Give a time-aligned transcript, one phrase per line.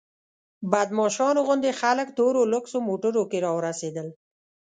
[0.71, 4.07] بدماشانو غوندې خلک تورو لوکسو موټرو کې راورسېدل.